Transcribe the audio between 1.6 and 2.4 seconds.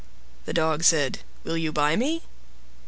buy me?"